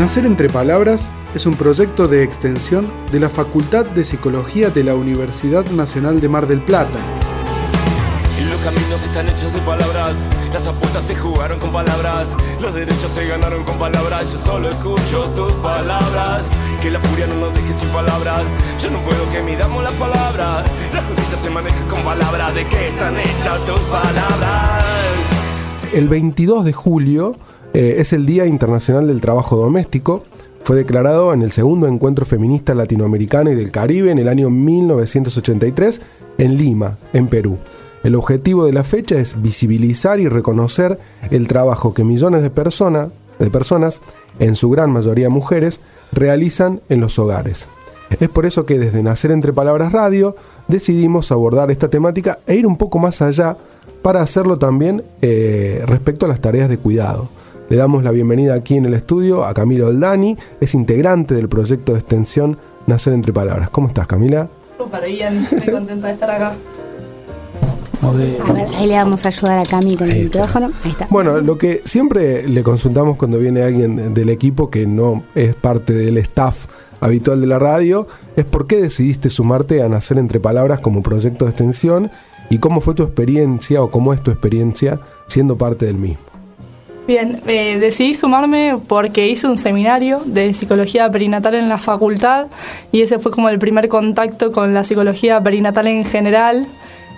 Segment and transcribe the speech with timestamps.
[0.00, 4.94] Nacer entre Palabras es un proyecto de extensión de la Facultad de Psicología de la
[4.94, 6.98] Universidad Nacional de Mar del Plata.
[8.48, 10.16] Los caminos están hechos de palabras,
[10.54, 15.28] las apuestas se jugaron con palabras, los derechos se ganaron con palabras, yo solo escucho
[15.36, 16.44] tus palabras,
[16.80, 18.44] que la furia no nos deje sin palabras,
[18.82, 20.64] yo no puedo que midamos las palabras,
[20.94, 24.82] la justicia se maneja con palabras, ¿de qué están hechas tus palabras?
[25.92, 27.36] El 22 de julio
[27.72, 30.24] eh, es el Día Internacional del Trabajo Doméstico.
[30.62, 36.00] Fue declarado en el segundo encuentro feminista latinoamericano y del Caribe en el año 1983
[36.38, 37.58] en Lima, en Perú.
[38.02, 40.98] El objetivo de la fecha es visibilizar y reconocer
[41.30, 44.00] el trabajo que millones de, de personas,
[44.38, 45.80] en su gran mayoría mujeres,
[46.12, 47.68] realizan en los hogares.
[48.18, 50.34] Es por eso que desde Nacer entre Palabras Radio
[50.66, 53.56] decidimos abordar esta temática e ir un poco más allá
[54.02, 57.28] para hacerlo también eh, respecto a las tareas de cuidado.
[57.70, 61.92] Le damos la bienvenida aquí en el estudio a Camila Oldani, es integrante del proyecto
[61.92, 63.70] de extensión Nacer entre Palabras.
[63.70, 64.48] ¿Cómo estás, Camila?
[64.76, 66.54] Súper bien, muy contenta de estar acá.
[68.02, 70.72] A ver, ahí le vamos a ayudar a Cami con el micrófono.
[70.82, 71.06] Ahí está.
[71.10, 75.92] Bueno, lo que siempre le consultamos cuando viene alguien del equipo que no es parte
[75.92, 76.66] del staff
[76.98, 81.44] habitual de la radio es por qué decidiste sumarte a Nacer entre Palabras como proyecto
[81.44, 82.10] de extensión
[82.48, 84.98] y cómo fue tu experiencia o cómo es tu experiencia
[85.28, 86.29] siendo parte del mismo.
[87.10, 92.46] Bien, eh, decidí sumarme porque hice un seminario de psicología perinatal en la facultad
[92.92, 96.68] y ese fue como el primer contacto con la psicología perinatal en general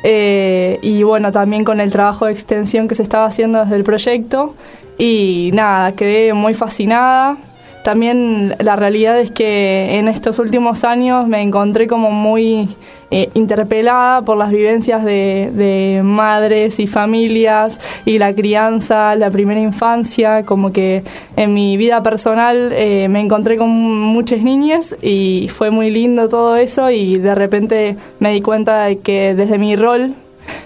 [0.03, 3.85] eh, y bueno, también con el trabajo de extensión que se estaba haciendo desde el
[3.85, 4.55] proyecto
[4.97, 7.37] y nada, quedé muy fascinada.
[7.83, 12.69] También la realidad es que en estos últimos años me encontré como muy
[13.11, 20.45] eh, interpelada por las vivencias de, madres y familias y la crianza, la primera infancia,
[20.45, 21.03] como que
[21.37, 26.57] en mi vida personal eh, me encontré con muchas niñas y fue muy lindo todo
[26.57, 30.15] eso y de repente me di cuenta de que desde mi rol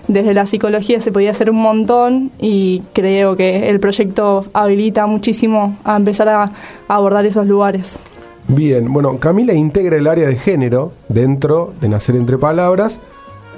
[0.08, 5.76] desde la psicología se podía hacer un montón y creo que el proyecto habilita muchísimo
[5.84, 6.50] a empezar a
[6.88, 7.98] abordar esos lugares.
[8.48, 13.00] Bien, bueno, Camila integra el área de género dentro de Nacer entre Palabras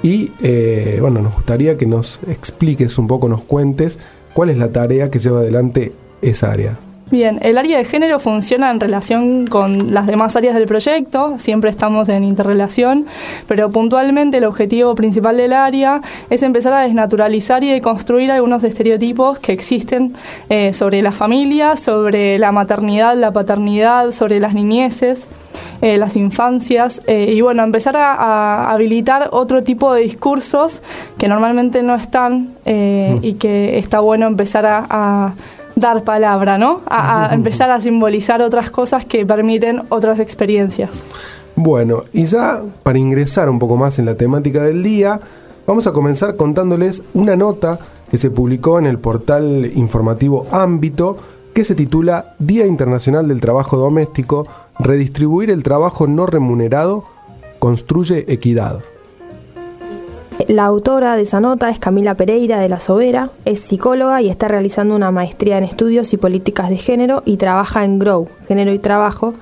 [0.01, 3.99] y eh, bueno, nos gustaría que nos expliques un poco, nos cuentes
[4.33, 5.91] cuál es la tarea que lleva adelante
[6.21, 6.77] esa área.
[7.11, 11.71] Bien, el área de género funciona en relación con las demás áreas del proyecto, siempre
[11.71, 13.07] estamos en interrelación,
[13.47, 19.39] pero puntualmente el objetivo principal del área es empezar a desnaturalizar y deconstruir algunos estereotipos
[19.39, 20.13] que existen
[20.49, 25.27] eh, sobre la familia, sobre la maternidad, la paternidad, sobre las niñeces.
[25.81, 30.83] Eh, las infancias eh, y bueno, empezar a, habilitar otro tipo de discursos
[31.17, 33.23] que normalmente no están mm.
[33.23, 35.33] y que está bueno empezar a
[35.79, 36.81] dar palabra, ¿no?
[36.87, 41.03] A, empezar a simbolizar otras cosas que permiten otras experiencias.
[41.55, 45.19] Bueno, y ya para ingresar un poco más en la temática del día,
[45.67, 47.79] vamos a comenzar contándoles una nota
[48.09, 51.17] que se publicó en el portal informativo Ámbito
[51.53, 54.47] que se titula Día Internacional del Trabajo Doméstico,
[54.77, 57.03] redistribuir el trabajo no remunerado
[57.59, 58.79] construye equidad.
[60.47, 64.47] La autora de esa nota es Camila Pereira de la Sobera, es psicóloga y está
[64.47, 68.79] realizando una maestría en estudios y políticas de género y trabaja en Grow, Género y
[68.79, 69.33] Trabajo,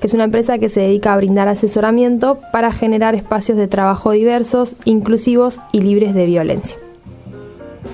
[0.00, 4.12] que es una empresa que se dedica a brindar asesoramiento para generar espacios de trabajo
[4.12, 6.78] diversos, inclusivos y libres de violencia.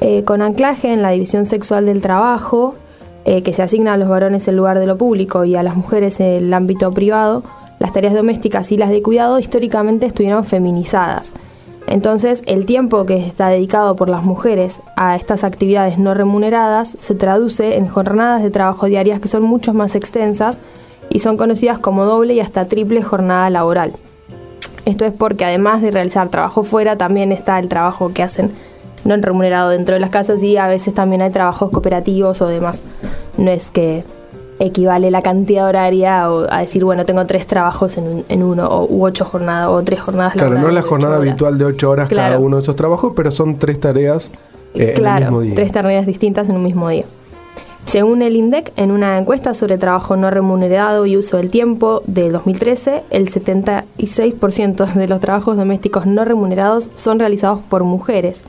[0.01, 2.77] Eh, con anclaje en la división sexual del trabajo,
[3.25, 5.77] eh, que se asigna a los varones en lugar de lo público y a las
[5.77, 7.43] mujeres el ámbito privado,
[7.81, 11.33] las tareas domésticas y las de cuidado históricamente estuvieron feminizadas
[11.87, 17.15] entonces, el tiempo que está dedicado por las mujeres a estas actividades no remuneradas se
[17.15, 20.59] traduce en jornadas de trabajo diarias que son mucho más extensas
[21.11, 23.93] y son conocidas como doble y hasta triple jornada laboral.
[24.87, 28.51] Esto es porque además de realizar trabajo fuera, también está el trabajo que hacen
[29.05, 32.83] no remunerado dentro de las casas y a veces también hay trabajos cooperativos o demás.
[33.37, 34.05] No es que
[34.59, 38.87] equivale la cantidad horaria o a decir, bueno, tengo tres trabajos en, en uno, o,
[38.87, 42.09] u ocho jornadas, o tres jornadas Claro, no es la jornada habitual de ocho horas
[42.09, 44.31] cada uno de esos trabajos, pero son tres tareas
[44.75, 45.55] eh, en el mismo día.
[45.55, 47.05] tres tareas distintas en un mismo día.
[47.85, 52.31] Según el INDEC, en una encuesta sobre trabajo no remunerado y uso del tiempo de
[52.31, 58.43] 2013, el 76% de los trabajos domésticos no remunerados son realizados por mujeres,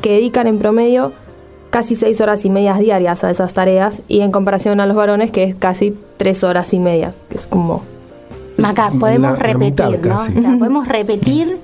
[0.00, 1.12] que dedican en promedio
[1.72, 5.30] casi seis horas y medias diarias a esas tareas y en comparación a los varones
[5.30, 7.82] que es casi tres horas y media, que es como...
[8.58, 10.58] Maca, podemos repetir, ¿no?
[10.58, 11.58] podemos repetir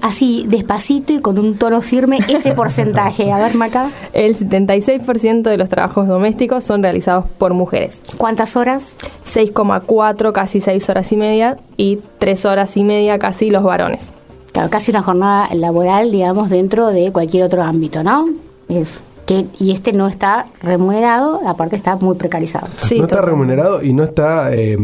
[0.00, 3.32] así despacito y con un tono firme ese porcentaje.
[3.32, 3.90] A ver, Maca.
[4.12, 8.00] El 76% de los trabajos domésticos son realizados por mujeres.
[8.16, 8.96] ¿Cuántas horas?
[9.26, 14.12] 6,4, casi 6 horas y media, y 3 horas y media casi los varones.
[14.52, 18.28] Claro, casi una jornada laboral, digamos, dentro de cualquier otro ámbito, ¿no?
[18.68, 22.66] Es que y este no está remunerado, aparte está muy precarizado.
[22.82, 24.76] Sí, no está remunerado y no está eh,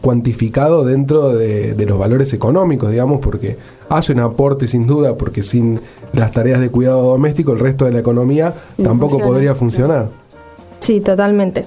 [0.00, 3.56] cuantificado dentro de, de los valores económicos, digamos, porque
[3.88, 5.80] hace un aporte sin duda, porque sin
[6.12, 9.32] las tareas de cuidado doméstico el resto de la economía No tampoco funciona.
[9.32, 10.08] podría funcionar.
[10.80, 11.66] Sí, totalmente.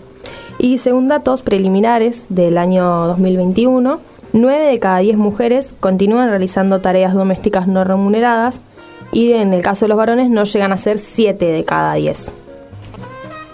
[0.57, 3.99] Y según datos preliminares del año 2021,
[4.33, 8.61] 9 de cada 10 mujeres continúan realizando tareas domésticas no remuneradas
[9.11, 12.31] y en el caso de los varones no llegan a ser 7 de cada 10.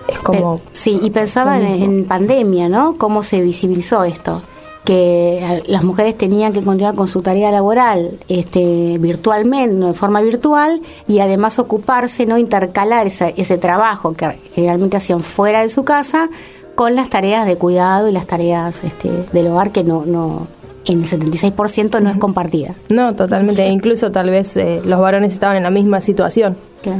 [0.07, 0.59] Es como...
[0.71, 2.95] Sí, y pensaba en, en pandemia, ¿no?
[2.97, 4.41] Cómo se visibilizó esto.
[4.83, 9.93] Que eh, las mujeres tenían que continuar con su tarea laboral este, virtualmente, no, de
[9.95, 12.37] forma virtual, y además ocuparse, ¿no?
[12.37, 16.29] Intercalar esa- ese trabajo que generalmente hacían fuera de su casa
[16.75, 20.47] con las tareas de cuidado y las tareas este, del hogar que no, no
[20.87, 22.73] en el 76% no es compartida.
[22.89, 23.63] No, totalmente.
[23.63, 26.55] E incluso tal vez eh, los varones estaban en la misma situación.
[26.81, 26.99] Claro.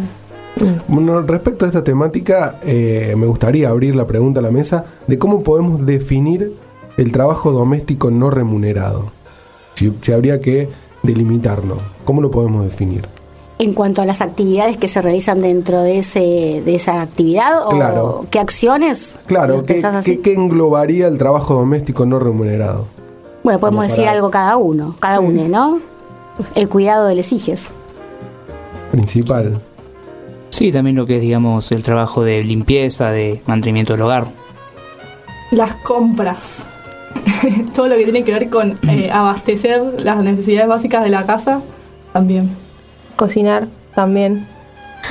[0.88, 5.20] Bueno, respecto a esta temática, eh, me gustaría abrir la pregunta a la mesa de
[5.20, 6.54] cómo podemos definir
[6.98, 9.12] el trabajo doméstico no remunerado.
[9.74, 10.70] Si, si habría que
[11.04, 13.06] delimitarlo, ¿cómo lo podemos definir?
[13.60, 18.06] En cuanto a las actividades que se realizan dentro de ese de esa actividad Claro.
[18.22, 20.18] o qué acciones Claro, ¿Lo ¿qué, pensás así?
[20.18, 22.86] qué- qué englobaría el trabajo doméstico no remunerado?
[23.46, 25.80] Bueno, podemos decir para- algo cada uno, cada uno, ¿no?
[26.56, 27.68] El cuidado de los hijos.
[28.92, 29.62] Principal.
[30.50, 34.26] Sí, también lo que es, digamos, el trabajo de limpieza, de mantenimiento del hogar.
[35.52, 36.66] Las compras.
[37.76, 41.62] Todo lo que tiene que ver con eh, abastecer las necesidades básicas de la casa
[42.14, 42.50] también.
[43.16, 44.48] Cocinar también.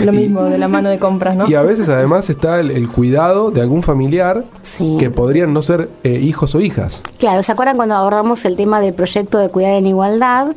[0.00, 1.48] Lo Y- mismo de la mano de compras, ¿no?
[1.48, 4.96] Y a veces además está el, el cuidado de algún familiar Sí.
[4.98, 7.02] que podrían no ser eh, hijos o hijas.
[7.18, 10.48] Claro, ¿se acuerdan cuando abordamos el tema del proyecto de cuidar en igualdad?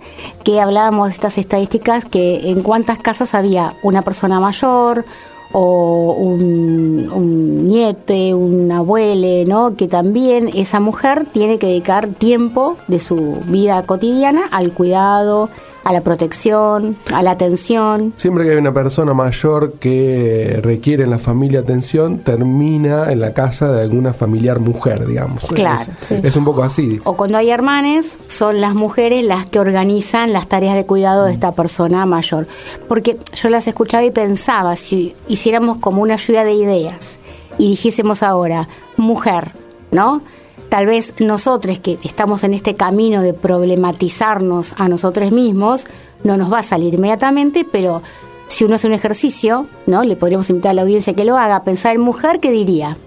[0.43, 5.05] Que hablábamos de estas estadísticas que en cuántas casas había una persona mayor
[5.53, 9.75] o un, un niete, un abuele, ¿no?
[9.75, 15.49] Que también esa mujer tiene que dedicar tiempo de su vida cotidiana al cuidado,
[15.87, 18.13] a la protección, a la atención.
[18.17, 23.33] Siempre que hay una persona mayor que requiere en la familia atención, termina en la
[23.33, 25.45] casa de alguna familiar mujer, digamos.
[25.45, 26.15] Claro, es, sí.
[26.21, 26.99] es un poco así.
[27.05, 31.31] O cuando hay hermanes, son las mujeres las que organizan las tareas de cuidado de
[31.31, 32.47] esta persona mayor.
[32.89, 37.17] Porque yo las escuchaba y pensaba, si hiciéramos como una lluvia de ideas
[37.57, 38.67] y dijésemos ahora,
[38.97, 39.51] mujer,
[39.91, 40.21] ¿no?
[40.69, 45.85] Tal vez nosotros que estamos en este camino de problematizarnos a nosotros mismos,
[46.23, 48.01] no nos va a salir inmediatamente, pero
[48.47, 50.03] si uno hace un ejercicio, ¿no?
[50.03, 52.97] Le podríamos invitar a la audiencia que lo haga, pensar en mujer, ¿qué diría?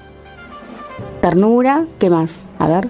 [1.21, 2.41] Ternura, ¿qué más?
[2.59, 2.89] A ver.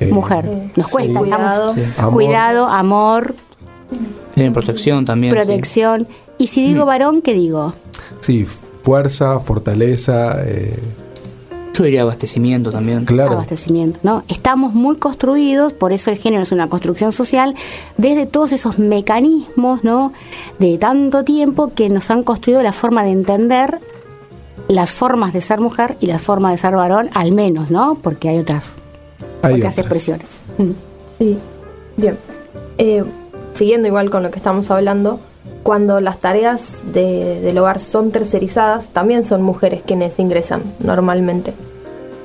[0.00, 0.46] Eh, Mujer.
[0.76, 0.92] Nos sí.
[0.92, 1.70] cuesta, Cuidado.
[1.70, 1.82] estamos- Sí.
[1.98, 2.12] Amor.
[2.14, 3.34] Cuidado, amor,
[4.34, 5.32] Tienen protección también.
[5.32, 5.36] sí.
[5.38, 6.08] protección.
[6.38, 7.74] Y si digo varón, ¿qué digo?
[8.20, 8.46] Sí,
[8.82, 10.74] fuerza, fortaleza, eh,
[11.74, 13.04] Yo diría abastecimiento también.
[13.04, 13.32] claro.
[13.32, 14.22] Abastecimiento, ¿no?
[14.28, 17.54] Estamos muy construidos, por eso el género es una construcción social,
[17.96, 20.12] desde todos esos mecanismos, ¿no?
[20.58, 23.78] De tanto tiempo que nos han construido la forma de entender
[24.68, 27.94] las formas de ser mujer y las formas de ser varón, al menos, ¿no?
[28.00, 28.74] Porque hay otras,
[29.42, 29.78] Hay otras otras.
[29.78, 30.40] expresiones.
[31.18, 31.38] Sí,
[31.96, 32.16] bien.
[32.78, 33.04] Eh,
[33.54, 35.18] siguiendo igual con lo que estamos hablando,
[35.62, 41.52] cuando las tareas de- del hogar son tercerizadas, también son mujeres quienes ingresan normalmente.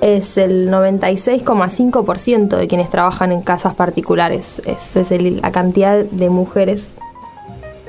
[0.02, 4.62] Es el 96,5% de quienes trabajan en casas particulares.
[4.66, 6.94] Esa es el- la cantidad de mujeres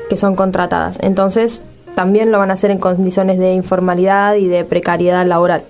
[0.08, 0.98] que son contratadas.
[1.00, 1.62] Entonces,
[1.94, 5.62] también lo van a hacer en condiciones de informalidad y de precariedad laboral.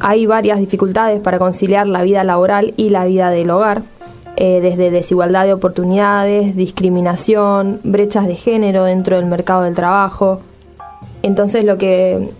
[0.00, 3.82] Hay varias dificultades para conciliar la vida laboral y la vida del hogar,
[4.36, 10.40] eh, desde desigualdad de oportunidades, discriminación, brechas de género dentro del mercado del trabajo.
[11.22, 12.30] Entonces lo que,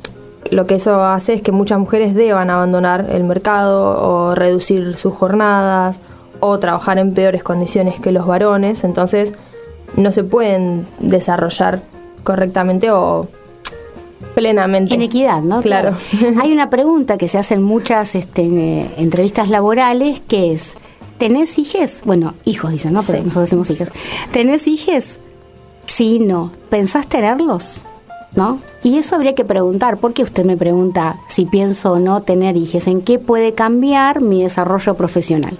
[0.51, 5.15] lo que eso hace es que muchas mujeres deban abandonar el mercado o reducir sus
[5.15, 5.99] jornadas
[6.41, 8.85] o trabajar en peores condiciones que los varones.
[8.85, 9.33] Entonces
[9.97, 11.81] no se pueden desarrollar
[12.25, 13.27] correctamente o
[14.35, 14.95] plenamente.
[14.95, 15.63] En equidad, ¿no?
[15.63, 15.97] Claro.
[16.41, 20.77] Hay una pregunta que se hace en muchas este, eh, entrevistas laborales que es,
[21.19, 22.01] ¿tenés hijes?
[22.05, 23.03] Bueno, hijos dicen, ¿no?
[23.03, 23.25] Pero Sí.
[23.25, 23.91] nosotros decimos hijas.
[24.33, 25.19] ¿Tenés hijes?
[25.87, 26.53] Sí, no.
[26.71, 27.83] ¿Pensás tenerlos?
[28.35, 28.59] ¿No?
[28.83, 32.87] Y eso habría que preguntar, porque usted me pregunta si pienso o no tener hijos,
[32.87, 35.57] ¿en qué puede cambiar mi desarrollo profesional?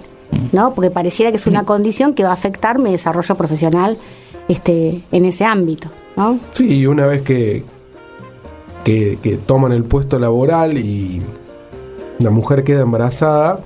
[0.51, 0.73] ¿No?
[0.75, 3.97] Porque pareciera que es una condición que va a afectar mi desarrollo profesional
[4.47, 6.37] este, en ese ámbito, ¿no?
[6.53, 7.63] Sí, y una vez que,
[8.83, 11.21] que, que toman el puesto laboral y
[12.19, 13.59] la mujer queda embarazada,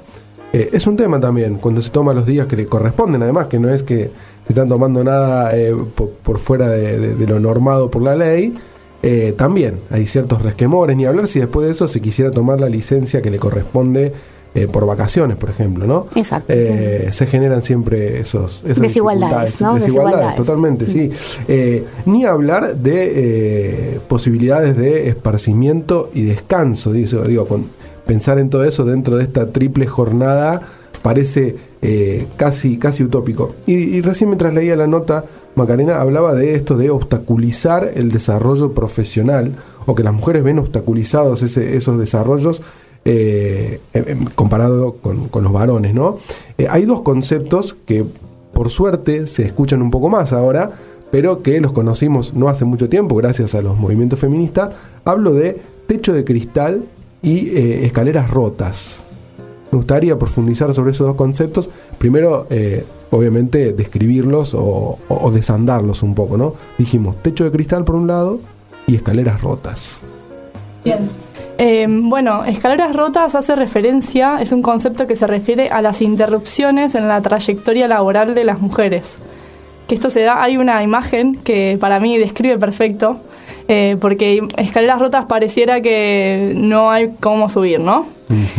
[0.53, 3.59] eh, es un tema también, cuando se toma los días que le corresponden, además, que
[3.59, 4.09] no es que
[4.45, 8.15] se están tomando nada eh, por, por fuera de, de- de lo normado por la
[8.15, 8.53] ley.
[9.03, 12.69] eh, también hay ciertos resquemores, ni hablar si después de eso se quisiera tomar la
[12.69, 14.13] licencia que le corresponde
[14.53, 16.07] eh, por vacaciones, por ejemplo, ¿no?
[16.13, 19.75] Exacto, Eh, Se generan siempre esos, esas Desigualdades, ¿no?
[19.75, 20.35] Desigualdades, Desigualdades.
[20.35, 21.09] totalmente, sí.
[21.47, 23.11] Eh, ni hablar de
[23.95, 27.65] eh, posibilidades de esparcimiento y descanso, digo, digo, con
[28.11, 30.61] pensar en todo eso dentro de esta triple jornada
[31.01, 33.55] parece eh, casi, casi utópico.
[33.65, 35.23] Y, recién mientras leía la nota,
[35.55, 39.53] Macarena hablaba de esto de obstaculizar el desarrollo profesional
[39.85, 42.61] o que las mujeres ven obstaculizados esos desarrollos
[43.05, 46.17] eh, em- em, comparado con, con los varones, ¿no?
[46.57, 48.03] Eh, hay dos conceptos que
[48.51, 50.71] por suerte se escuchan un poco más ahora,
[51.11, 54.75] pero que los conocimos no hace mucho tiempo gracias a los movimientos feministas.
[55.05, 56.83] Hablo de techo de cristal
[57.21, 59.03] y eh, escaleras rotas.
[59.71, 61.69] Me gustaría profundizar sobre esos dos conceptos.
[61.97, 64.97] Primero, eh, obviamente, describirlos o,
[65.33, 66.55] desandarlos un poco, ¿no?
[66.77, 68.39] Dijimos techo de cristal por un lado
[68.85, 69.99] y escaleras rotas.
[70.83, 71.09] Bien.
[71.57, 76.95] Eh, bueno, escaleras rotas hace referencia, es un concepto que se refiere a las interrupciones
[76.95, 79.19] en la trayectoria laboral de las mujeres.
[79.87, 83.21] Que esto se da, hay una imagen que para mí describe perfecto,
[83.73, 88.05] eh, porque escaleras rotas pareciera que no hay cómo subir, ¿no?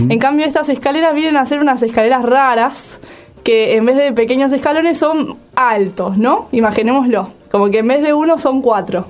[0.09, 2.99] En cambio, estas escaleras vienen a ser unas escaleras raras
[3.45, 6.49] que en vez de pequeños escalones son altos, ¿no?
[6.51, 9.07] Imaginémoslo, como que en vez de uno son cuatro.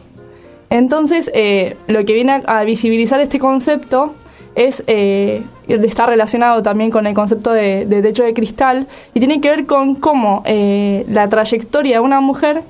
[0.71, 4.13] Entonces, eh, lo que viene a, a visibilizar este concepto
[4.57, 9.41] es eh, está relacionado también con el concepto de, de techo de cristal y tiene
[9.41, 12.63] que ver con cómo eh, la trayectoria de una mujer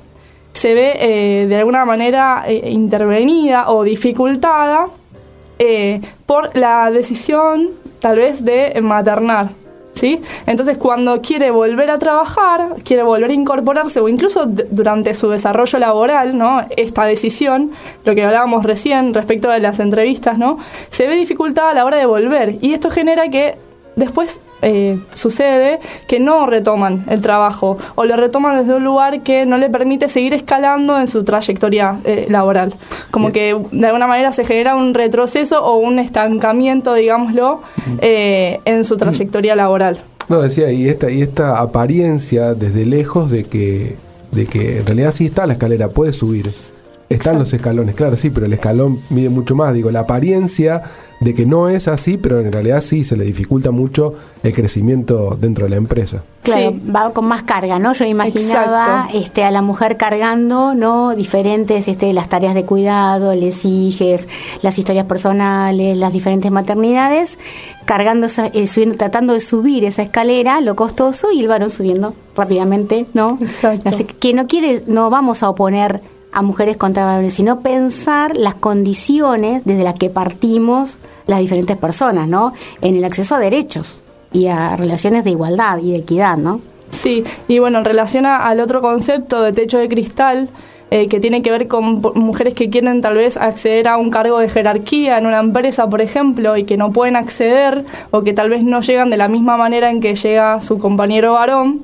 [0.53, 4.89] se ve eh, de alguna manera eh, intervenida o dificultada
[5.59, 9.49] eh, por la decisión tal vez de maternar.
[9.95, 10.23] ¿Sí?
[10.47, 15.79] Entonces, cuando quiere volver a trabajar, quiere volver a incorporarse o incluso durante su desarrollo
[15.79, 16.63] laboral, ¿no?
[16.79, 17.73] Esta decisión,
[18.07, 20.59] lo que hablábamos recién respecto de las entrevistas, ¿no?
[20.89, 23.57] Se ve dificultada a la hora de volver y esto genera que
[23.97, 29.45] después eh, sucede que no retoman el trabajo o lo retoman desde un lugar que
[29.45, 32.75] no le permite seguir escalando en su trayectoria eh, laboral.
[33.11, 37.63] Como que de alguna manera se genera un retroceso o un estancamiento, digámoslo,
[38.01, 40.01] eh, en su trayectoria laboral.
[40.29, 43.97] No, decía, y esta, y esta apariencia desde lejos de que,
[44.31, 46.51] de que en realidad sí está la escalera, puede subir.
[47.15, 49.73] Están los escalones, claro, sí, pero el escalón mide mucho más.
[49.75, 50.83] Digo, la apariencia
[51.21, 55.37] de que no es así, pero en realidad sí se le dificulta mucho el crecimiento
[55.41, 56.23] dentro de la empresa.
[56.43, 56.83] Claro, Sí.
[56.91, 57.93] va con más carga, ¿no?
[57.93, 59.19] Yo imaginaba Exacto.
[59.19, 61.15] este, a la mujer cargando, ¿no?
[61.15, 64.27] Diferentes, este, las tareas de cuidado, les hijes,
[64.63, 67.39] las historias personales, las diferentes maternidades,
[67.85, 72.15] cargando, esa- eh, subiendo, tratando de subir esa escalera, lo costoso, y el varón subiendo
[72.35, 73.39] rápidamente, ¿no?
[73.41, 73.89] Exacto.
[73.89, 76.01] Así que que no quiere, no vamos a oponer
[76.33, 82.27] a mujeres contra varones, sino pensar las condiciones desde las que partimos las diferentes personas,
[82.29, 82.53] ¿no?
[82.81, 84.01] En el acceso a derechos
[84.33, 86.61] y a relaciones de igualdad y de equidad, ¿no?
[86.91, 90.49] Sí, y bueno, en relación a- al otro concepto de techo de cristal,
[90.95, 94.39] eh, que tiene que ver con mujeres que quieren tal vez acceder a un cargo
[94.41, 98.51] de jerarquía en una empresa, por ejemplo, y que no pueden acceder o que tal
[98.51, 101.81] vez no llegan de la misma manera en que llega su compañero varón,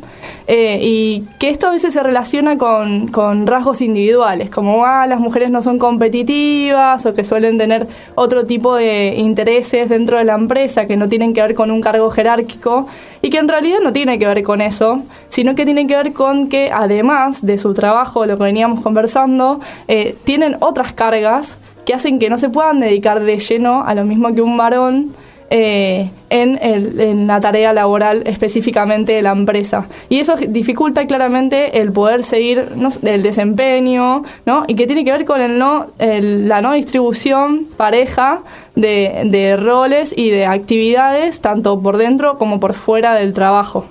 [0.47, 5.21] eh, y que esto a veces se relaciona con, con rasgos individuales, como ah, las
[5.21, 10.35] mujeres no son competitivas o que suelen tener otro tipo de intereses dentro de la
[10.35, 12.87] empresa que no tienen que ver con un cargo jerárquico
[13.23, 16.13] y que en realidad no tiene que ver con eso, sino que tiene que ver
[16.13, 21.95] con que además de su trabajo, lo que veníamos conversando, eh, tienen otras cargas que
[21.95, 25.15] hacen que no se puedan dedicar de lleno a lo mismo que un varón
[25.51, 29.87] eh, en, el- en la tarea laboral específicamente de la empresa.
[30.09, 34.65] Y eso dificulta claramente el poder seguir no el desempeño, ¿no?
[34.67, 38.41] Y que tiene que ver con el no, el- la no distribución pareja
[38.75, 43.87] de, de roles y de actividades, tanto por dentro como por fuera del trabajo.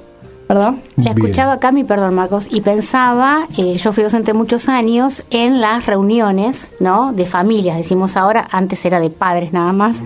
[0.48, 0.74] ¿Verdad?
[0.98, 1.28] La Bien.
[1.28, 5.86] escuchaba acá, mi perdón, Marcos, y pensaba, eh, yo fui docente muchos años, en las
[5.86, 7.14] reuniones, ¿no?
[7.14, 10.00] De familias, decimos ahora, antes era de padres nada más,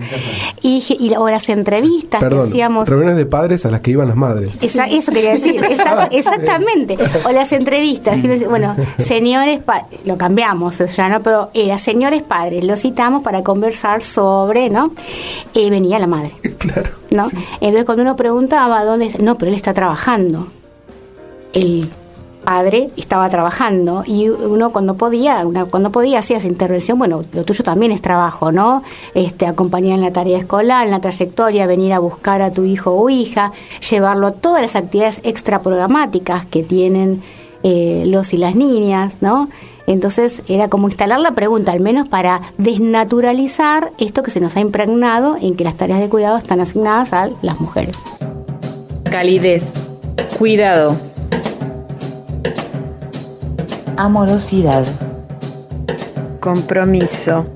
[0.60, 2.86] y, y o las entrevistas que Perdón, hacíamos.
[2.90, 4.58] reuniones de padres a las que iban las madres.
[4.60, 6.98] Esa- eso quería decir, exacta- exactamente.
[7.24, 8.18] O las entrevistas,
[8.50, 9.60] bueno, señores,
[10.04, 11.22] lo cambiamos ya, ¿no?
[11.22, 14.92] Pero era señores padres, lo citamos para conversar sobre, ¿no?
[15.54, 16.90] Eh, venía la madre, Claro.
[17.10, 17.28] ¿no?
[17.62, 20.48] Entonces cuando uno preguntaba dónde, no, pero él está trabajando.
[21.52, 21.88] El
[22.44, 27.64] padre estaba trabajando y uno cuando podía, cuando podía hacía esa intervención, bueno, lo tuyo
[27.64, 28.82] también es trabajo, ¿no?
[29.14, 32.92] Este, acompañar en la tarea escolar, en la trayectoria, venir a buscar a tu hijo
[32.92, 33.52] o hija,
[33.90, 37.22] llevarlo a todas las actividades extra programáticas que tienen
[37.62, 39.48] eh, los y las niñas, ¿no?
[39.86, 44.60] Entonces era como instalar la pregunta, al menos para desnaturalizar esto que se nos ha
[44.60, 47.96] impregnado en que las tareas de cuidado están asignadas a las mujeres.
[49.10, 49.74] Calidez,
[50.38, 50.96] cuidado,
[54.02, 54.84] amorosidad,
[56.40, 57.46] compromiso.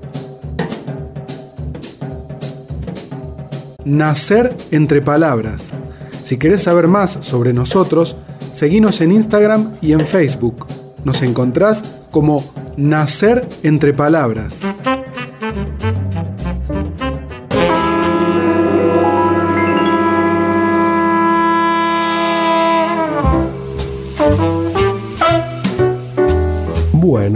[3.85, 5.71] Nacer entre palabras.
[6.23, 8.15] Si querés saber más sobre nosotros,
[8.53, 10.67] seguinos en Instagram y en Facebook.
[11.05, 12.45] Nos encontrás como
[12.77, 14.61] Nacer entre palabras.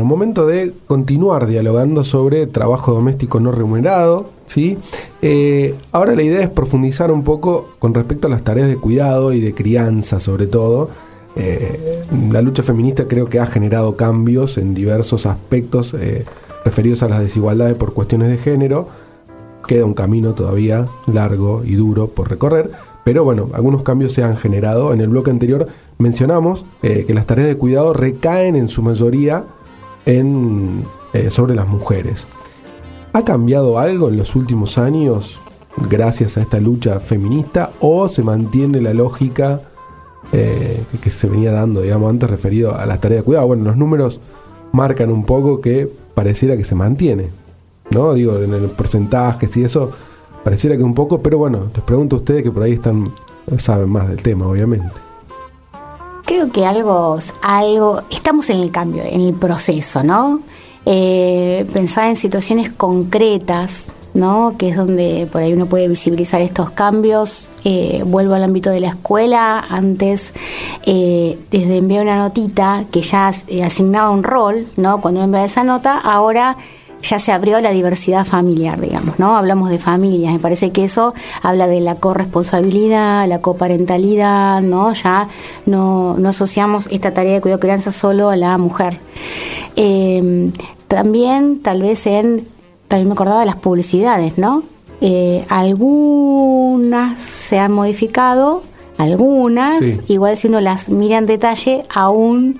[0.00, 4.30] Bueno, momento de continuar dialogando sobre trabajo doméstico no remunerado.
[4.46, 4.78] ¿sí?
[5.20, 9.34] Eh, ahora la idea es profundizar un poco con respecto a las tareas de cuidado
[9.34, 10.88] y de crianza sobre todo.
[11.36, 12.02] Eh,
[12.32, 16.24] la lucha feminista creo que ha generado cambios en diversos aspectos eh,
[16.64, 18.88] referidos a las desigualdades por cuestiones de género.
[19.66, 22.70] Queda un camino todavía largo y duro por recorrer,
[23.04, 24.94] pero bueno, algunos cambios se han generado.
[24.94, 25.66] En el bloque anterior
[25.98, 29.44] mencionamos que las tareas de cuidado recaen en su mayoría
[30.06, 32.26] en, eh, sobre las mujeres.
[33.12, 35.40] ¿Ha cambiado algo en los últimos años
[35.88, 39.60] gracias a esta lucha feminista o se mantiene la lógica
[40.32, 43.48] eh, que se venía dando, digamos, antes referido a las tareas de cuidado?
[43.48, 44.20] Bueno, los números
[44.72, 47.30] marcan un poco que pareciera que se mantiene,
[47.90, 48.14] ¿no?
[48.14, 49.90] Digo, en el porcentaje, si eso
[50.44, 53.10] pareciera que un poco, pero bueno, les pregunto a ustedes que por ahí están,
[53.58, 55.09] saben más del tema, obviamente
[56.30, 60.38] creo que algo, algo, estamos en el cambio, en el proceso, ¿no?
[60.86, 64.54] Eh, pensar en situaciones concretas, ¿no?
[64.56, 67.48] Que es donde por ahí uno puede visibilizar estos cambios.
[67.64, 69.58] Eh, vuelvo al ámbito de la escuela.
[69.58, 70.32] Antes,
[70.86, 75.00] eh, desde enviar una notita que ya eh, asignaba un rol, ¿no?
[75.00, 76.56] Cuando enviaba esa nota, ahora
[77.02, 79.36] ya se abrió la diversidad familiar, digamos, ¿no?
[79.36, 84.92] Hablamos de familias, me parece que eso habla de la corresponsabilidad, la coparentalidad, ¿no?
[84.92, 85.28] Ya
[85.66, 88.98] no, no asociamos esta tarea de cuidado de crianza solo a la mujer.
[89.76, 90.50] Eh,
[90.88, 92.46] también, tal vez en,
[92.88, 94.64] también me acordaba de las publicidades, ¿no?
[95.00, 98.62] Eh, algunas se han modificado,
[98.98, 100.00] algunas, sí.
[100.08, 102.58] igual si uno las mira en detalle, aún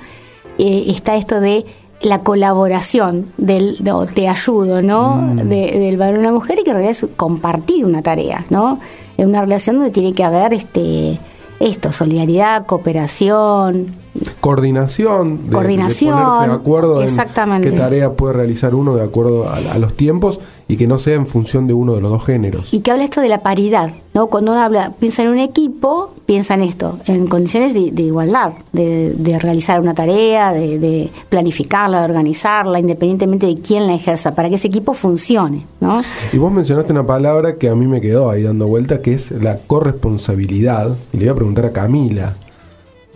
[0.59, 1.67] eh, está esto de
[2.01, 5.17] la colaboración del de, te ayudo, ¿no?
[5.17, 5.49] Mm.
[5.49, 8.79] De, del varón a la mujer y que en realidad es compartir una tarea, ¿no?
[9.17, 11.19] Es una relación donde tiene que haber este
[11.61, 13.89] esto, solidaridad, cooperación,
[14.41, 17.69] coordinación, de, coordinación, de ponerse de acuerdo exactamente.
[17.69, 21.01] en qué tarea puede realizar uno de acuerdo a, a, los tiempos y que no
[21.01, 22.73] sea en función de uno de los dos géneros.
[22.73, 24.29] Y que habla esto de la paridad, ¿no?
[24.29, 28.53] Cuando uno habla, piensa en un equipo, piensa en esto, en condiciones de, de igualdad,
[28.73, 34.37] de, de, realizar una tarea, de, de, planificarla, de organizarla, independientemente de quién la ejerza,
[34.37, 36.03] para que ese equipo funcione, ¿no?
[36.33, 39.33] Y vos mencionaste una palabra que a mí me quedó ahí dando vuelta, que es
[39.33, 40.97] la corresponsabilidad.
[41.13, 42.33] Y le voy a preguntar a Camila.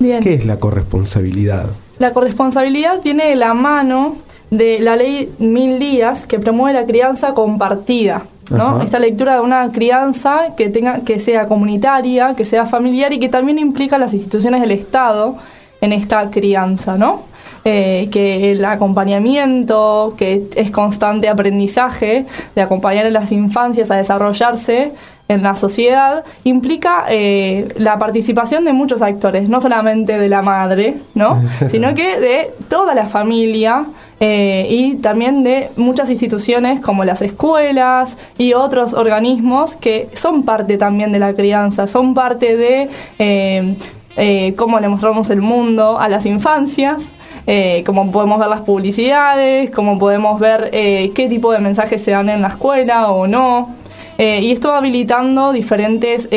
[0.01, 0.21] Bien.
[0.21, 1.67] ¿Qué es la corresponsabilidad?
[2.01, 4.17] La corresponsabilidad viene de la mano
[4.57, 8.23] de la ley Mil Días que promueve la crianza compartida.
[8.51, 8.83] ¿no?
[8.83, 13.29] Esta lectura de una crianza que tenga que sea comunitaria, que sea familiar y que
[13.29, 15.37] también implica las instituciones del Estado
[15.81, 17.23] en esta crianza, ¿no?
[17.67, 24.93] Eh, que el acompañamiento, que es constante aprendizaje, de acompañar a las infancias a desarrollarse
[25.29, 30.97] en la sociedad, implica eh, la participación de muchos actores, no solamente de la madre,
[31.15, 31.43] ¿no?
[31.71, 33.87] sino que de toda la familia
[34.21, 40.79] eh, y también de muchas instituciones como las escuelas y otros organismos que son parte
[40.79, 43.75] también de la crianza, son parte de eh,
[44.17, 47.13] eh, cómo le mostramos el mundo a las infancias.
[47.47, 52.31] Eh, cómo podemos ver las publicidades, cómo podemos ver qué tipo de mensajes se dan
[52.31, 53.69] en la escuela o no.
[54.17, 56.31] Y esto va habilitando diferentes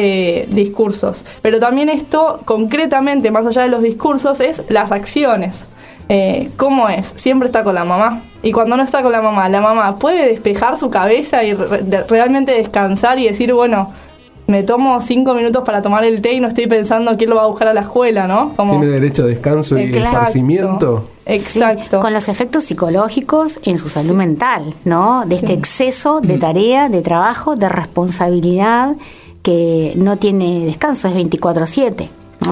[0.49, 1.23] discursos.
[1.41, 5.67] Pero también esto, concretamente, más allá de los discursos, es las acciones.
[6.09, 7.13] Eh, ¿Cómo es?
[7.15, 8.21] Siempre está con la mamá.
[8.41, 11.79] Y cuando no está con la mamá, la mamá puede despejar su cabeza y re
[11.79, 13.91] de realmente descansar y decir, bueno,
[14.47, 17.43] me tomo cinco minutos para tomar el té y no estoy pensando quién lo va
[17.43, 18.53] a buscar a la escuela, ¿no?
[18.55, 18.71] Como...
[18.79, 20.07] Tiene derecho a descanso y Exacto.
[20.07, 21.09] esparcimiento.
[21.25, 21.97] Exacto.
[21.97, 24.15] Sí, con los efectos psicológicos en su salud sí.
[24.15, 25.25] mental, ¿no?
[25.25, 25.53] De este sí.
[25.53, 28.95] exceso de tarea, de trabajo, de responsabilidad
[29.43, 32.07] que no tiene descanso, es 24-7.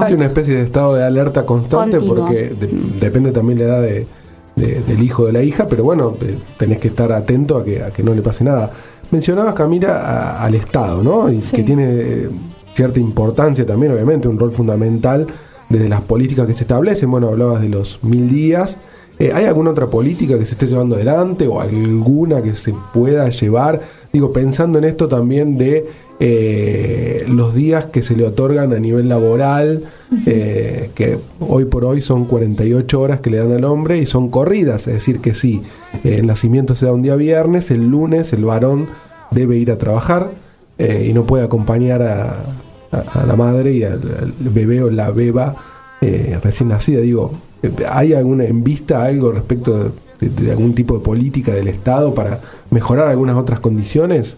[0.07, 2.25] Sí, una especie de estado de alerta constante Continuo.
[2.25, 4.07] porque de- depende también la edad de-
[4.55, 7.63] de- del hijo o de la hija, pero bueno, eh, tenés que estar atento a
[7.63, 8.71] que, a que no le pase nada.
[9.11, 11.29] Mencionabas, Camila, a- al Estado, ¿no?
[11.31, 11.55] Y Sí.
[11.57, 12.29] que tiene eh,
[12.73, 15.27] cierta importancia también, obviamente, un rol fundamental
[15.69, 17.09] desde las políticas que se establecen.
[17.11, 18.77] Bueno, hablabas de los mil días.
[19.17, 23.29] Eh, ¿Hay alguna otra política que se esté llevando adelante o alguna que se pueda
[23.29, 23.79] llevar?
[24.11, 25.85] Digo, pensando en esto también de
[26.19, 29.83] eh, los días que se le otorgan a nivel laboral,
[30.25, 34.29] eh, que hoy por hoy son 48 horas que le dan al hombre y son
[34.29, 35.61] corridas, es decir, que si
[36.03, 38.87] el nacimiento se da un día viernes, el lunes el varón
[39.31, 40.29] debe ir a trabajar
[40.77, 42.31] eh, y no puede acompañar a,
[42.91, 45.55] a- a la madre y al, al bebé o la beba
[46.43, 47.01] recién nacida.
[47.01, 47.31] Digo,
[47.89, 52.39] ¿hay alguna en vista algo respecto de, de algún tipo de política del Estado para
[52.69, 54.37] mejorar algunas otras condiciones?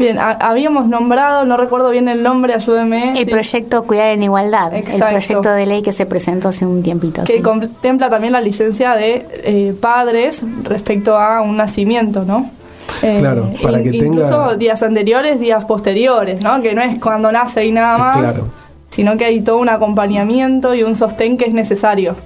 [0.00, 3.10] Bien, ha- habíamos nombrado, no recuerdo bien el nombre, ayúdeme.
[3.18, 5.06] El sí, proyecto Cuidar en Igualdad, Exacto.
[5.06, 7.22] el proyecto de ley que se presentó hace un tiempito.
[7.24, 7.42] que sí.
[7.42, 12.50] contempla también la licencia de eh, padres respecto a un nacimiento, ¿no?
[13.02, 16.60] Eh, Claro, para que incluso tenga- días anteriores, días posteriores, ¿no?
[16.62, 18.48] Que no es cuando nace y nada más, Claro.
[18.90, 22.16] sino que hay todo un acompañamiento y un sostén que es necesario.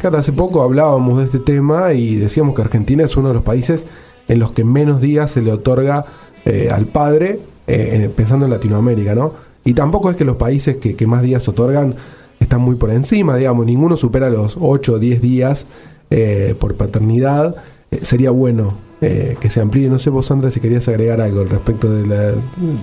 [0.00, 3.42] Claro, hace poco hablábamos de este tema y decíamos que Argentina es uno de los
[3.44, 3.86] países
[4.28, 6.04] en los que menos días se le otorga
[6.44, 9.32] eh, al padre, eh, en- pensando en Latinoamérica, ¿no?
[9.64, 11.94] Y tampoco es que los países que, más días otorgan
[12.38, 15.66] están muy por encima, digamos, ninguno supera los 8 o 10 días
[16.10, 17.54] eh, por paternidad.
[17.90, 18.72] Eh, sería bueno
[19.02, 19.88] eh, que se amplíe.
[19.90, 22.32] No sé vos, Sandra, si querías agregar algo al respecto de la...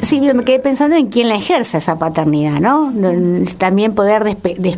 [0.03, 2.93] Sí, me quedé pensando en quién la ejerce esa paternidad, ¿no?
[3.57, 4.77] También poder despe- des-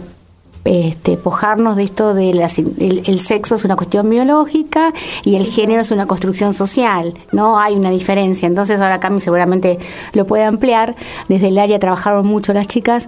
[0.66, 4.94] este, despojarnos de esto de la, el, el sexo es una cuestión biológica
[5.24, 8.48] y el género es una construcción social, no hay una diferencia.
[8.48, 9.80] Entonces ahora Cami seguramente
[10.14, 10.96] lo puede ampliar,
[11.28, 13.08] desde el área trabajaron mucho las chicas,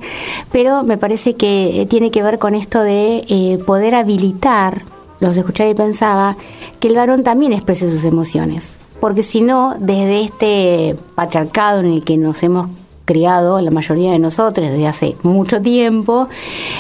[0.52, 4.82] pero me parece que eh, tiene que ver con esto de eh, poder habilitar,
[5.20, 6.38] los escuchaba y pensaba,
[6.80, 8.76] que el varón también exprese sus emociones.
[9.00, 12.70] Porque si no, desde este patriarcado en el que nos hemos
[13.06, 16.28] criado, la mayoría de nosotros, desde hace mucho tiempo,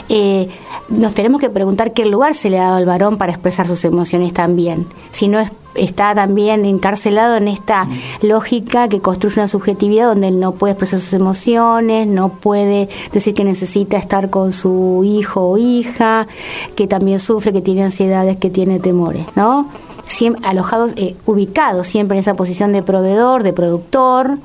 [0.09, 0.49] eh,
[0.89, 3.83] nos tenemos que preguntar qué lugar se le ha dado al varón para expresar sus
[3.85, 4.85] emociones también.
[5.11, 7.87] Si no es- está también encarcelado en esta
[8.21, 13.33] lógica que construye una subjetividad donde él no puede expresar sus emociones, no puede decir
[13.33, 16.27] que necesita estar con su hijo o hija,
[16.75, 19.69] que también sufre, que tiene ansiedades, que tiene temores, ¿no?
[20.09, 24.39] Siem- alojados, eh, ubicados siempre en esa posición de proveedor, de productor,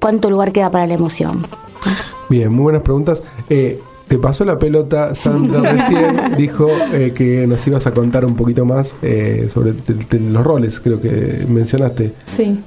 [0.00, 1.42] ¿cuánto lugar queda para la emoción?
[2.28, 3.22] Bien, muy buenas preguntas.
[3.48, 8.36] Eh, te pasó la pelota, Sandra recién dijo eh, que nos ibas a contar un
[8.36, 12.12] poquito más eh, sobre te- te- los roles, creo que mencionaste.
[12.24, 12.60] Sí.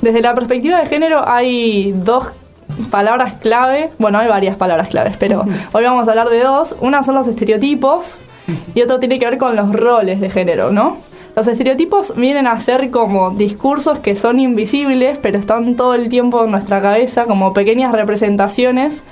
[0.00, 2.26] Desde la perspectiva de género hay dos
[2.90, 6.74] palabras clave, bueno, hay varias palabras claves, pero hoy vamos a hablar de dos.
[6.80, 8.18] Una son los estereotipos
[8.74, 10.98] y otro tiene que ver con los roles de género, ¿no?
[11.36, 16.42] Los estereotipos vienen a ser como discursos que son invisibles, pero están todo el tiempo
[16.42, 19.04] en nuestra cabeza, como pequeñas representaciones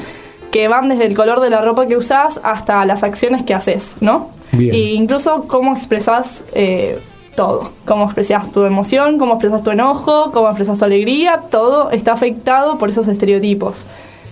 [0.51, 3.97] que van desde el color de la ropa que usás hasta las acciones que haces,
[4.01, 4.31] ¿no?
[4.53, 4.75] Bien.
[4.75, 6.99] Y incluso cómo expresás eh,
[7.37, 12.13] todo, cómo expresas tu emoción, cómo expresas tu enojo, cómo expresas tu alegría, todo está
[12.13, 13.85] afectado por esos estereotipos.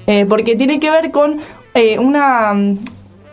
[0.07, 1.41] Eh, porque tiene que ver con
[1.75, 2.55] eh, una,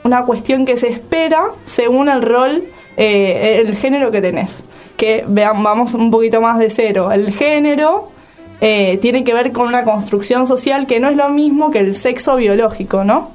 [0.04, 2.66] una cuestión que se espera según el rol,
[3.00, 4.60] eh, el género que tenés.
[4.98, 7.12] Que vean, vamos un poquito más de cero.
[7.12, 8.10] El género
[8.60, 11.96] eh, tiene que ver con una construcción social que no es lo mismo que el
[11.96, 13.32] sexo biológico, ¿no?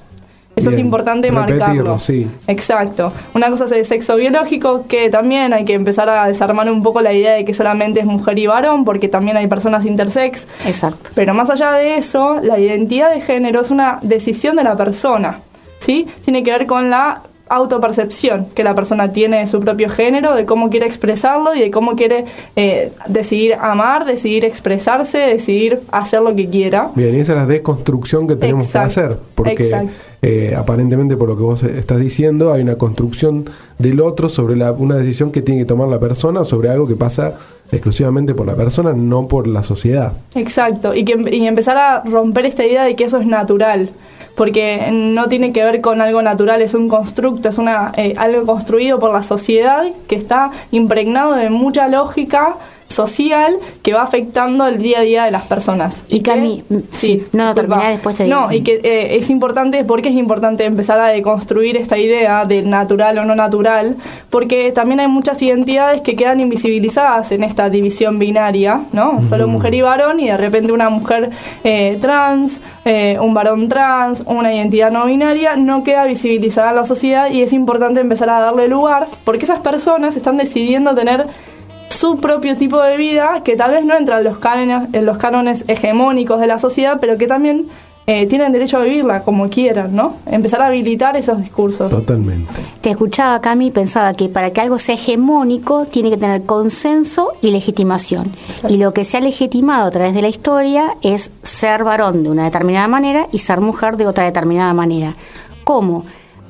[0.57, 1.99] Eso es importante repetirlo, marcarlo.
[1.99, 2.29] sí.
[2.47, 3.13] Exacto.
[3.35, 7.01] Una cosa es el sexo biológico, que también hay que empezar a desarmar un poco
[7.01, 10.47] la idea de que solamente es mujer y varón, porque también hay personas intersex.
[10.65, 11.11] Exacto.
[11.17, 15.41] Pero más allá de eso, la identidad de género es una decisión de la persona,
[15.81, 16.07] ¿sí?
[16.25, 20.47] Tiene que ver con la autopercepción que la persona tiene de su propio género, de
[20.47, 22.25] cómo quiere expresarlo y de cómo quiere
[22.57, 26.91] eh, decidir amar, decidir expresarse, decidir hacer lo que quiera.
[26.95, 29.89] Bien, y esa es la desconstrucción que tenemos Exacto, que hacer, porque
[30.23, 33.45] eh, aparentemente por lo que vos estás diciendo hay una construcción
[33.79, 36.97] del otro sobre la, una decisión que tiene que tomar la persona sobre algo que
[36.97, 37.35] pasa
[37.71, 40.13] exclusivamente por la persona, no por la sociedad.
[40.35, 43.91] Exacto, y, que, y empezar a romper esta idea de que eso es natural,
[44.35, 48.45] porque no tiene que ver con algo natural, es un constructo, es una, eh, algo
[48.47, 52.57] construido por la sociedad que está impregnado de mucha lógica
[52.89, 56.05] social que va afectando el día a día de las personas.
[56.09, 58.21] Y que- Cami, mm, sí, no, terminá, después.
[58.21, 62.63] No, y que eh, es importante, porque es importante empezar a deconstruir esta idea de
[62.63, 63.97] natural o no natural,
[64.31, 69.23] porque también hay muchas identidades que quedan invisibilizadas en esta división binaria, ¿no?
[69.23, 71.31] Solo mujer y varón, y de repente una mujer
[71.65, 76.85] eh, trans, eh, un varón trans, una identidad no binaria, no queda visibilizada en la
[76.85, 81.27] sociedad y es importante empezar a darle lugar, porque esas personas están decidiendo tener
[82.05, 85.17] su propio tipo de vida que tal vez no entra en los cánones, en los
[85.17, 87.65] cánones hegemónicos de la sociedad, pero que también
[88.07, 90.17] eh, tienen derecho a vivirla como quieran, ¿no?
[90.27, 91.89] Empezar a habilitar esos discursos.
[91.89, 92.61] Totalmente.
[92.83, 97.33] Te escuchaba, Cami, y pensaba que para que algo sea hegemónico tiene que tener consenso
[97.41, 98.31] y legitimación.
[98.69, 102.29] Y lo que se ha legitimado a través de la historia es ser varón de
[102.29, 105.15] una determinada manera y ser mujer de otra determinada manera.
[105.65, 106.05] ¿Cómo?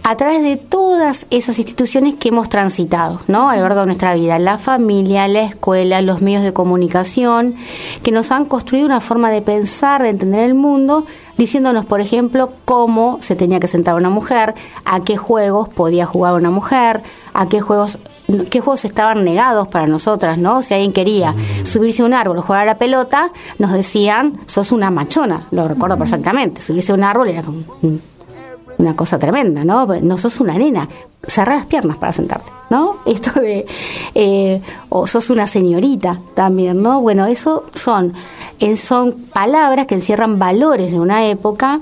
[0.07, 3.49] A través de todas esas instituciones que hemos transitado, ¿no?
[3.49, 7.55] A lo largo de nuestra vida, la familia, la escuela, los medios de comunicación,
[8.03, 11.07] que nos han construido una forma de pensar, de entender el mundo,
[11.39, 16.35] diciéndonos, por ejemplo, cómo se tenía que sentar una mujer, a qué juegos podía jugar
[16.35, 17.99] una mujer, a qué juegos
[18.51, 20.61] qué juegos estaban negados para nosotras, ¿no?
[20.61, 24.91] Si alguien quería subirse a un árbol jugar a la pelota, nos decían, sos una
[24.91, 27.97] machona, lo recuerdo perfectamente, subirse a un árbol era como mm,
[28.79, 29.87] una cosa tremenda, ¿no?
[29.87, 30.89] No sos una nena,
[31.27, 32.97] cerrar las piernas para sentarte, ¿no?
[33.07, 33.67] Esto de,
[34.15, 37.01] eh, o sos una señorita también, ¿no?
[37.01, 38.13] Bueno, eso son,
[38.61, 41.81] eh, son palabras que encierran valores de una época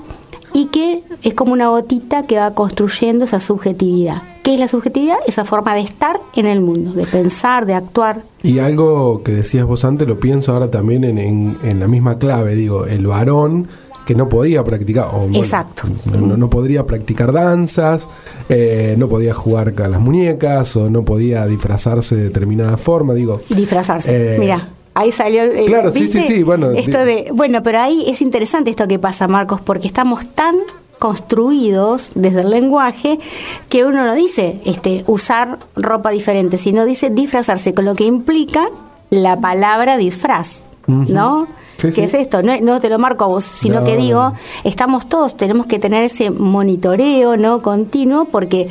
[0.53, 4.21] y que es como una gotita que va construyendo esa subjetividad.
[4.43, 5.15] ¿Qué es la subjetividad?
[5.25, 8.21] Esa forma de estar en el mundo, de pensar, de actuar.
[8.43, 12.17] Y algo que decías vos antes, lo pienso ahora también en, en- en la misma
[12.17, 13.69] clave, digo, el varón
[14.05, 15.83] que no podía practicar, o, bueno, Exacto.
[16.11, 18.09] no, no podría practicar danzas,
[18.49, 23.37] eh, no podía jugar con las muñecas, o no podía disfrazarse de determinada forma, digo.
[23.49, 24.35] Disfrazarse.
[24.35, 25.65] Eh, Mira, ahí salió el.
[25.65, 26.21] Claro, sí, ¿viste?
[26.23, 27.29] sí, sí, bueno, Esto de.
[27.33, 30.55] Bueno, pero ahí es interesante esto que pasa, Marcos, porque estamos tan
[30.99, 33.19] construidos desde el lenguaje
[33.67, 38.69] que uno no dice este usar ropa diferente, sino dice disfrazarse, con lo que implica
[39.09, 41.47] la palabra disfraz, ¿no?
[41.91, 42.15] Sí, ¿Qué sí.
[42.17, 42.41] es esto?
[42.43, 45.79] No, no te lo marco a vos, sino No, que digo, estamos todos, tenemos que
[45.79, 48.67] tener ese monitoreo no continuo porque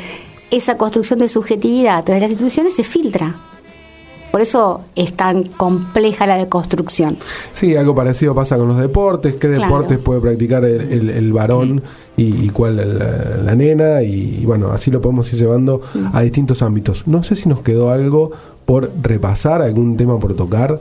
[0.50, 3.34] esa construcción de subjetividad a través de las instituciones se filtra.
[4.30, 7.18] Por eso es tan compleja la deconstrucción.
[7.52, 9.36] Sí, algo parecido pasa con los deportes.
[9.36, 9.62] ¿Qué Claro.
[9.64, 11.82] deportes puede practicar el, el- el varón
[12.16, 14.02] y, y cuál la, la nena?
[14.02, 15.82] Y, y bueno, así lo podemos ir llevando
[16.14, 17.06] a distintos ámbitos.
[17.06, 18.30] No sé si nos quedó algo
[18.64, 20.80] por repasar, algún tema por tocar.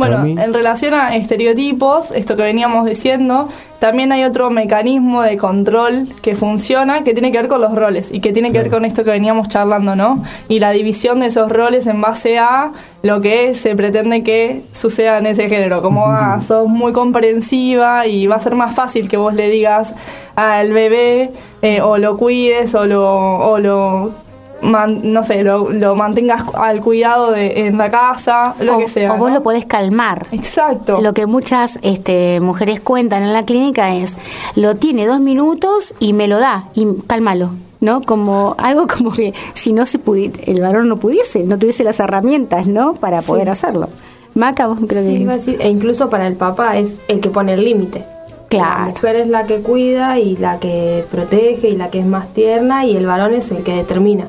[0.00, 6.08] Bueno, en relación a estereotipos, esto que veníamos diciendo, también hay otro mecanismo de control
[6.22, 8.86] que funciona que tiene que ver con los roles y que tiene que ver con
[8.86, 10.24] esto que veníamos charlando, ¿no?
[10.48, 15.18] Y la división de esos roles en base a lo que se pretende que suceda
[15.18, 15.82] en ese género.
[15.82, 19.94] Como ah, sos muy comprensiva y va a ser más fácil que vos le digas
[20.34, 24.29] al bebé eh, o lo cuides o lo, o lo
[24.62, 28.88] man- no sé, lo, lo mantengas al cuidado de, en la casa, lo o, que
[28.88, 29.12] sea.
[29.14, 29.36] o vos ¿no?
[29.36, 30.26] lo podés calmar.
[30.32, 31.00] Exacto.
[31.00, 34.16] Lo que muchas este, mujeres cuentan en la clínica es,
[34.56, 37.50] lo tiene dos minutos y me lo da, y cálmalo.
[37.80, 38.02] ¿No?
[38.02, 41.98] Como algo como que si no se pudiera, el varón no pudiese, no tuviese las
[41.98, 42.92] herramientas, ¿no?
[42.92, 43.88] Para poder hacerlo.
[44.34, 45.14] Maca, vos creo Sí, que.
[45.20, 48.04] iba a decir, e incluso para el papá es el que pone el límite.
[48.50, 48.80] Claro.
[48.84, 52.28] La mujer es la que cuida y la que protege y la que es más
[52.34, 54.28] tierna y el varón es el que determina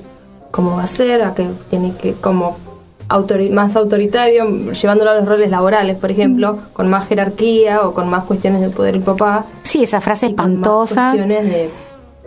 [0.52, 2.58] cómo va a ser, a qué tiene que, como
[3.10, 8.10] autori- más autoritario, llevándolo a los roles laborales, por ejemplo, con más jerarquía o con
[8.10, 9.46] más cuestiones de poder el papá.
[9.64, 11.70] Sí, esa frase y espantosa cuestiones de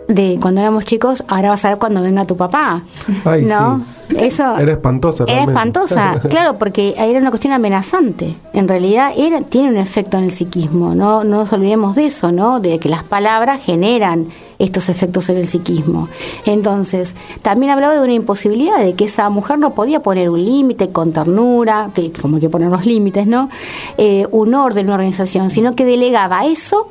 [0.07, 2.83] de cuando éramos chicos, ahora vas a ver cuando venga tu papá.
[3.23, 3.83] Ay, ¿No?
[4.15, 5.51] Eso Era espantosa Era realmente.
[5.79, 8.35] espantosa, claro, porque era una cuestión amenazante.
[8.53, 12.31] En realidad era, tiene un efecto en el psiquismo, no, no nos olvidemos de eso,
[12.31, 12.59] ¿no?
[12.59, 14.27] De que las palabras generan
[14.59, 16.07] estos efectos en el psiquismo.
[16.45, 20.89] Entonces, también hablaba de una imposibilidad de que esa mujer no podía poner un límite
[20.89, 23.49] con ternura, que como hay que poner los límites, ¿no?
[23.97, 26.87] Eh, un orden, una organización, sino que delegaba eso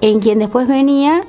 [0.00, 1.22] en quien después venía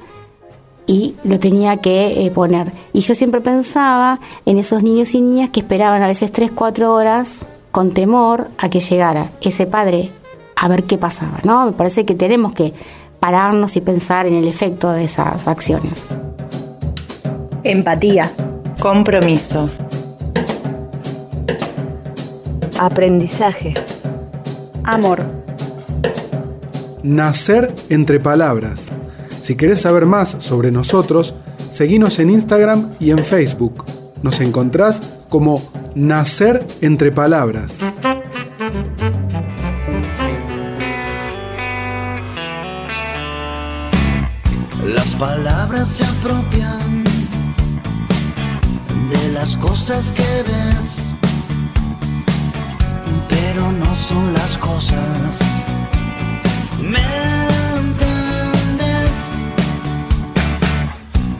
[0.85, 2.71] y lo tenía que eh, poner.
[2.93, 6.93] Y yo siempre pensaba en esos niños y niñas que esperaban a veces 3, 4
[6.93, 10.11] horas con temor a que llegara ese padre
[10.55, 11.65] a ver qué pasaba, ¿no?
[11.65, 12.73] Me parece que tenemos que
[13.19, 16.05] pararnos y pensar en el efecto de esas acciones.
[17.63, 18.31] Empatía.
[18.79, 19.69] Compromiso.
[22.79, 23.73] Aprendizaje.
[24.83, 25.23] Amor.
[27.03, 28.85] Nacer entre palabras.
[29.41, 31.33] Si querés saber más sobre nosotros,
[31.71, 33.83] seguinos en Instagram y en Facebook.
[34.21, 35.61] Nos encontrás como
[35.95, 37.79] Nacer entre palabras.
[44.95, 47.03] Las palabras se apropian
[49.09, 51.13] de las cosas que ves,
[53.27, 55.37] pero no son las cosas.
[56.81, 57.27] ¿Me?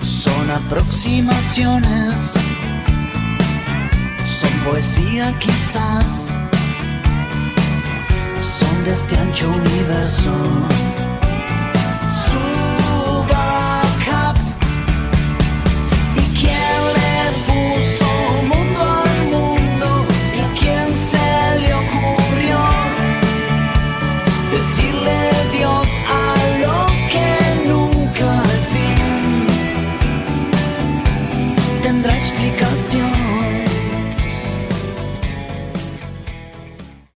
[0.04, 2.16] Son aproximaciones,
[4.40, 6.06] son poesía quizás,
[8.42, 10.97] son de este ancho universo.